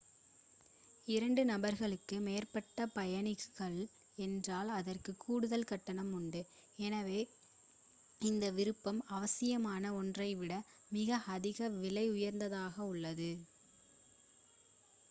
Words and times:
2 1.07 1.43
நபர்களுக்கு 1.49 2.15
மேற்பட்ட 2.19 2.87
பயணிகள் 2.93 3.77
என்றால் 4.17 4.69
அதற்கு 4.77 5.11
கூடுதல் 5.17 5.67
கட்டணம் 5.71 6.11
உண்டு 6.13 6.41
எனவே 6.79 7.21
இந்த 8.21 8.47
விருப்பம் 8.57 9.01
அவசியமான 9.11 9.93
ஒன்றைவிட 9.99 10.55
மிக 10.91 11.09
அதிக 11.31 11.61
விலை 11.79 12.07
உயர்ந்ததாக 12.11 12.75
உள்ளது 12.91 13.31